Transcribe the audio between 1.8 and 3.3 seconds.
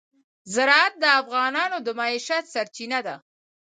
د معیشت سرچینه ده.